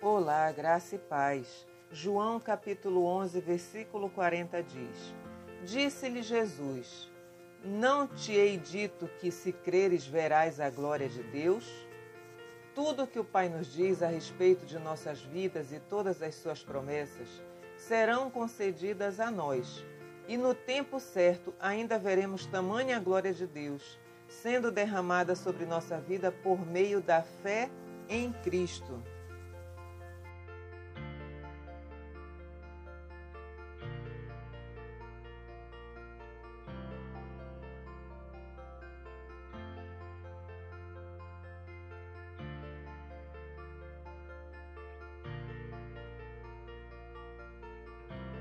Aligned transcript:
Olá, 0.00 0.52
graça 0.52 0.94
e 0.94 0.98
paz. 0.98 1.66
João 1.90 2.38
capítulo 2.38 3.04
11, 3.04 3.40
versículo 3.40 4.08
40 4.08 4.62
diz: 4.62 5.14
Disse-lhe 5.64 6.22
Jesus: 6.22 7.10
Não 7.64 8.06
te 8.06 8.32
hei 8.32 8.56
dito 8.56 9.08
que 9.18 9.32
se 9.32 9.52
creres 9.52 10.06
verás 10.06 10.60
a 10.60 10.70
glória 10.70 11.08
de 11.08 11.22
Deus? 11.24 11.68
Tudo 12.76 13.02
o 13.02 13.06
que 13.08 13.18
o 13.18 13.24
Pai 13.24 13.48
nos 13.48 13.72
diz 13.72 14.00
a 14.00 14.06
respeito 14.06 14.64
de 14.64 14.78
nossas 14.78 15.20
vidas 15.20 15.72
e 15.72 15.80
todas 15.80 16.22
as 16.22 16.36
suas 16.36 16.62
promessas 16.62 17.28
serão 17.76 18.30
concedidas 18.30 19.18
a 19.18 19.32
nós. 19.32 19.84
E 20.28 20.36
no 20.36 20.54
tempo 20.54 21.00
certo 21.00 21.52
ainda 21.58 21.98
veremos 21.98 22.46
tamanha 22.46 23.00
glória 23.00 23.32
de 23.32 23.48
Deus 23.48 23.98
sendo 24.28 24.70
derramada 24.70 25.34
sobre 25.34 25.64
nossa 25.64 25.98
vida 25.98 26.30
por 26.30 26.64
meio 26.64 27.00
da 27.00 27.22
fé 27.22 27.68
em 28.08 28.32
Cristo. 28.44 29.02